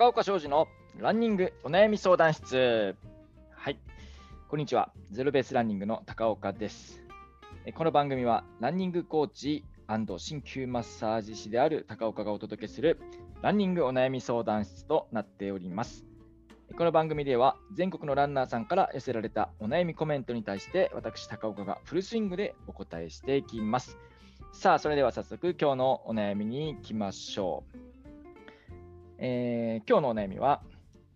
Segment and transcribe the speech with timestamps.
[0.00, 0.66] 高岡商事の
[0.96, 2.96] ランニングお悩み相談室。
[3.50, 3.78] はい。
[4.48, 4.90] こんにちは。
[5.10, 7.02] ゼロベースランニングの高岡です。
[7.74, 10.06] この番組はランニングコーチ鍼
[10.40, 12.98] 灸マッサージ師である高岡がお届けする
[13.42, 16.06] ランニングお悩み相談室となっております。
[16.78, 23.98] この番組では全国のランナーさんから寄せられたお悩みコメントに対して私高岡がフルスイングでお答えしていきます。
[24.54, 27.89] さあ、それでは早速今日のお悩みに行きましょう。
[29.22, 30.62] えー、今日のお悩みは、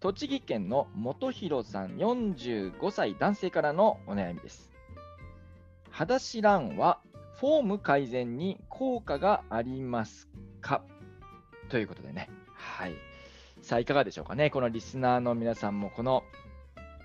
[0.00, 4.72] 栃木県の元弘さん45歳男性からのお悩みです。
[5.90, 6.98] 裸足ランは
[7.38, 10.28] フォーム改善に効果があります
[10.60, 10.82] か？
[11.68, 12.28] ということでね。
[12.54, 12.94] はい。
[13.62, 14.50] さあ、いかがでしょうかね？
[14.50, 16.24] このリスナーの皆さんも、この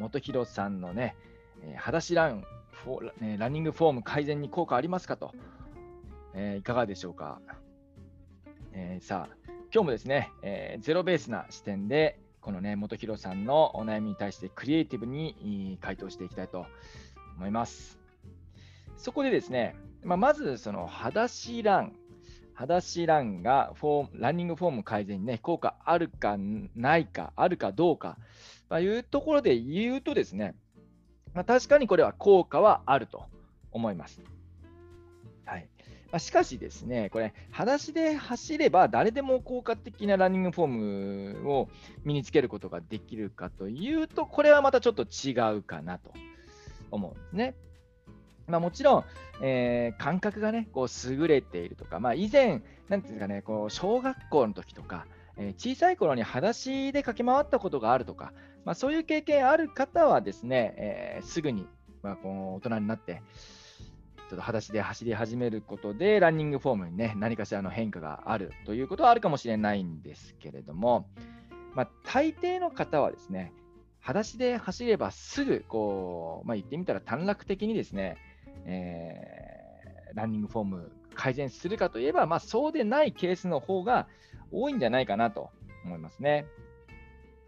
[0.00, 1.16] 元弘さんのね、
[1.64, 5.32] えー、裸足ランフォ、ー、ランニングフォーム改善に効果ありますかと、
[6.32, 7.42] えー、いかがでしょうか？
[8.72, 9.36] えー、さあ、
[9.70, 16.64] 今日もですね、えー、ゼロベースな視点で、このね、元弘さんのお悩みに対してクリエイティブに回答していきたいと
[17.36, 17.98] 思います。
[18.96, 21.92] そこでですね、まあ、まずその裸足ラン、
[22.54, 26.36] 裸足ランがフォーランニングフォーム改善に、ね、効果あるか
[26.74, 28.16] ないか、あるかどうか
[28.70, 30.54] というところで言うとですね、
[31.34, 33.26] まあ、確かにこれは効果はあると
[33.70, 34.22] 思います。
[36.10, 40.66] まあ、しかしですね、これ、裸足で走れば誰でも効果的なランニングフォー
[41.42, 41.68] ムを
[42.04, 46.12] 身につけることができるかというと、これはまたちょっと違うかなと
[46.90, 47.54] 思うんですね。
[48.46, 49.04] まあ、もちろん、
[49.42, 55.06] えー、感覚がね、こう優れているとか、まあ、以前、なんていうんですかね、こう小学校の時とか、
[55.36, 58.32] えー、小さい頃に裸足で駆け回ったことがあるとか、
[58.64, 61.66] まあ、そういう経験ある方はですね、えー、すぐに、
[62.02, 63.22] まあ、この大人になって、
[64.28, 71.08] ちょっと裸足で走り始めることで、ランニングフォームにね、何かしらの変化があるということはあるかもしれないんですけれども、
[71.74, 73.54] まあ、大抵の方はですね、
[74.00, 78.18] 裸足で走ればすぐ、こう、まあ、言ってみたら短絡的にですね、
[78.66, 84.08] えー、ランニングフォーム改善するかといえば、まあ、そうでないケースの方が
[84.52, 85.50] 多いんじゃないかなと
[85.84, 86.46] 思いますね。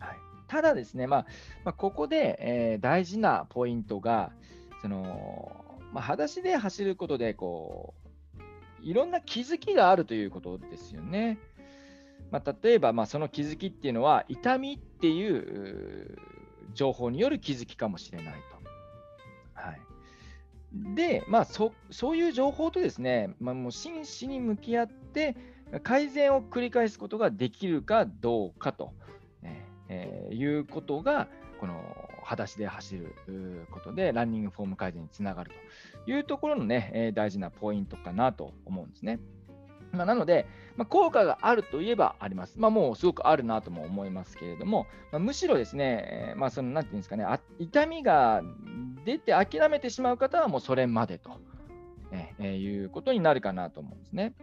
[0.00, 0.16] はい、
[0.48, 1.26] ただですね、まあ
[1.64, 4.32] まあ、ここで、えー、大事なポイントが、
[4.82, 5.63] その
[5.94, 7.94] まあ、裸足で走ることでこ
[8.36, 8.42] う、
[8.82, 11.38] いろんな気づきがあるということですよね。
[12.32, 16.18] まあ、例えば、まあ、その気づきっていうのは、痛みっていう
[16.74, 18.40] 情報による気づきかもしれないと。
[19.54, 19.80] はい、
[20.96, 25.36] で、まあそ、そういう情報とですね、まあ、もう真摯に向き合って、
[25.84, 28.92] 改善を繰り返すことができるかどうかと、
[29.42, 31.28] ねえー、いうことが、
[31.60, 35.52] この裸足で走ることでランニングフォーム改善につながる
[36.04, 39.20] というところのね、え大事なポイントかなと思うんですね。
[39.92, 40.46] まあ、なので、
[40.76, 42.58] まあ、効果があるといえばあります。
[42.58, 47.24] まあ、もうすごくあるなとも思いますけれども、ま、むしろですね、まあ、その、なんていうんですかね、
[47.58, 48.42] 痛みが
[49.04, 51.30] 出て諦めてしまう方はもうそれまでと、
[52.10, 54.34] ねえ、いうことになるかなと思うんですね。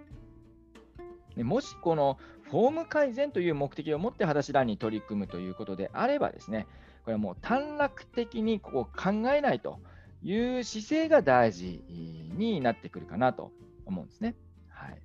[1.35, 6.67] でもしこのフォーム改善という目的を持って裸足ランに取り組むということであればですね、
[7.03, 9.79] これはもう短絡的にこう考えないと
[10.23, 11.83] いう姿勢が大事
[12.37, 13.51] になってくるかなと
[13.85, 14.35] 思うんですね。
[14.69, 15.01] はい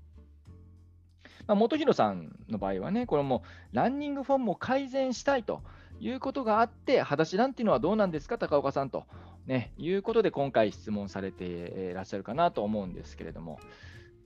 [1.46, 3.42] まあ、元弘さんの場合はね、これも
[3.72, 5.62] ランニングフォームを改善したいと
[6.00, 9.04] いうことがあって、裸足ランっていうのはどうなんですか、高岡さんと、
[9.46, 13.60] ね、いうことで今回質問されていらっしゃるかなと思うんですけれども、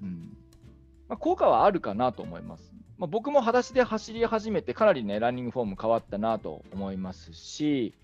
[0.02, 0.36] うん
[1.08, 2.74] まあ、効果はあるかなと思います。
[3.00, 7.94] まあ、僕も裸足で走り始めて、かなりね、ランニングフォーム変わったなと思いますし、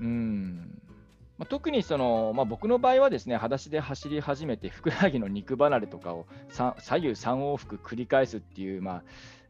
[0.00, 0.80] うん、
[1.38, 9.02] まあ、特にその、まあ、僕の場合はですね、裸足で走り始めて、ふくらはぎの肉離れとかを左右3往復繰り返すっていう、まあ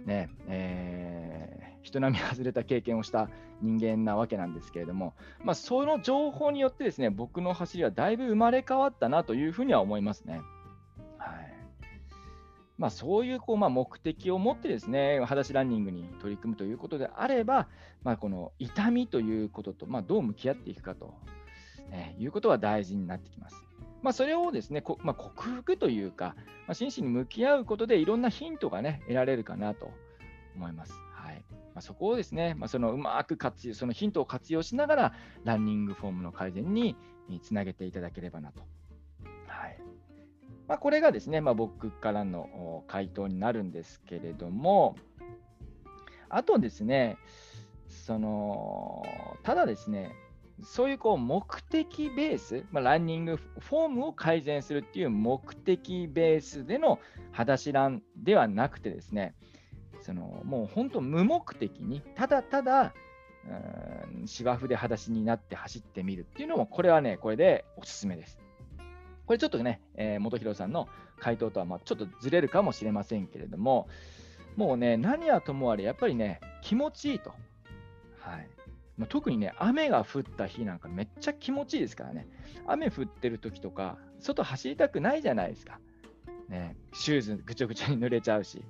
[0.05, 3.31] ねえー、人並み外れた経験をした
[3.63, 10.43] 人間なわけなんですけれども、まあ、その情報によってですね、僕の走りはだいぶ生まれ変わったなというふうには思いますね。
[12.83, 17.69] まあ、そういうこう、まあ、目的を持ってですね、裸足ランニングに取り組むということであれば、
[18.03, 21.15] まあ、この痛みということと、まあ、どう向き合っていくかと、
[21.93, 23.63] えいうことは大事になってきます。
[24.03, 26.35] まあ、それをですね、こまあ、克服というか、
[26.67, 29.93] まあ、真摯に向き合うことでいろんなヒントがね、得られるかなと
[30.57, 30.93] 思います。
[31.13, 31.45] はい
[31.77, 35.13] ま、そこをですね、ま、そのうまく活用、そのヒントを活用しながら、
[35.45, 36.97] ランニングフォームの改善に
[37.43, 38.65] つなげていただければなと
[40.73, 44.97] まあ、これがですね、まあ、僕からの回答になるんですけれども、
[46.31, 47.19] あとですね、
[47.89, 49.05] その
[49.43, 50.13] ただですね、
[50.65, 56.99] そういうこう目的ベース、まあ、ランニングフォームを改善するっていう目的ベースでの
[57.33, 59.35] 裸足ランではなくてですね、
[60.01, 62.95] そのもう本当無目的に、ただただ、
[63.45, 68.42] うん芝生で裸足になって走ってみるっていうのも、これはね、これでおすすめです。
[69.27, 70.89] これちょっとね、えー、元弘さんの
[71.19, 73.89] 回答とはまちょっとずれるかもしれませんけれども、
[74.57, 77.31] もうね、何はともあれ、やっぱりね、気持ちいいと。
[78.21, 78.49] はい。
[78.99, 82.27] ま特にね、雨が降った日なんかめっちゃ気持ちいいですからね。
[82.67, 85.81] 雨降ってる時とか、外走りたくないじゃないですか。
[86.49, 88.63] ね、シューズぐちゃぐちゃに濡れちゃうし。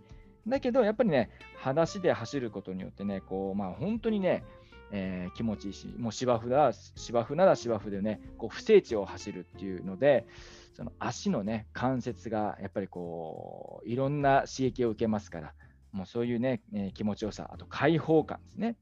[0.47, 4.45] だけど、やっぱりね、裸足で走ることによってね、こう、まあ本当にね、
[4.93, 10.27] えー、気持ちいいし、もう芝生だ、芝生なら芝生でね、こう不整地を走るっていうので、
[10.75, 15.55] その足のね、関節がやっぱりこう、いろんな刺激を受けますから、
[15.93, 18.77] もうそういうね、えー、気持ちよさ、あと開放感ですね、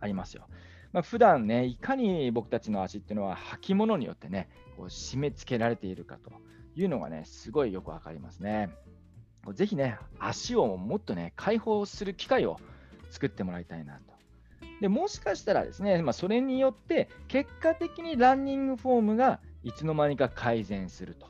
[0.00, 0.46] ありますよ。
[0.92, 6.32] まあ、普段ね、いかに僕たちの足っていうのは履物によってね、こう締め付けられているかと
[6.74, 8.70] いうのがね、すごいよくわかりますね。
[9.54, 12.58] ぜひね、足をもっとね、解放する機会を
[13.10, 14.19] 作ってもらいたいなと。
[14.80, 21.28] でもしかしたらですね、まあ、それによって結果的にランニングフォームがいつの間にか改善すると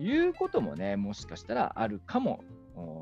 [0.00, 2.42] いうこともね、もしかしたらあるかも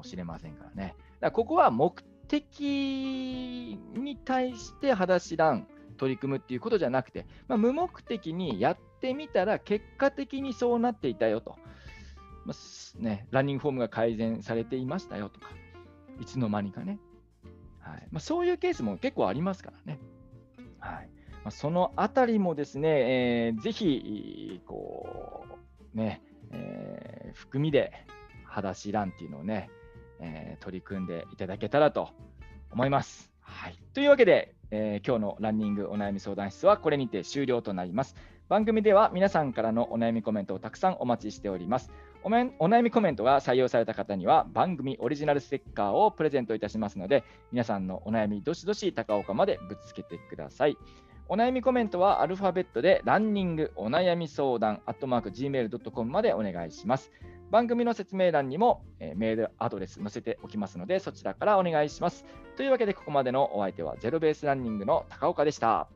[0.03, 0.95] しれませんからね。
[1.21, 11.57] だらここは目的に対して裸足ラン取り組むっていうことじゃなくて、まあ、無目的にやってみたら結果的にそうなっていたよと。
[12.45, 15.51] まあね、ランニングフォームが改善されていましたよとか、
[16.21, 16.99] いつの間にかね。
[18.11, 20.01] まあ、そういうケースも結構ありますからね。
[20.79, 21.09] はい
[21.43, 22.89] まあ、そのあたりもですね、
[23.47, 25.47] えー、ぜひ、こ
[25.95, 27.93] う、ね、えー、含みで
[28.45, 29.71] 裸足ランっていうのをね、
[30.21, 32.11] えー、取り組んでいただけたらと
[32.71, 33.33] 思います。
[33.41, 38.17] はい、というわけで、えー、今日のランニングお悩み相談室はこれにて終了となります。
[38.49, 41.91] 番組では皆さんからのお悩みコメントをたくさんお待ちしております。
[42.23, 50.77] お悩みコメントが採用された方には番組オリジナルステッカーをプレゼントいたしますので、皆さんのお悩みどしどし高岡までぶつけてください。
[51.29, 57.11] お悩みコメントはアルファベットでランニングお悩み相談アットマーク Gmail.com までお願いします。
[57.51, 62.25] 番組の説明欄にも、えー、メールアドレス載せておきますので、そちらからお願いします。
[62.57, 65.89] というわけで、ここまでのお相手はゼロベースランニングの高岡でした。